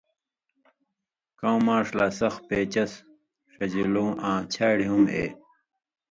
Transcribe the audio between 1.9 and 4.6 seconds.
لا سخ پېچس ݜژېلوۡ ہو آں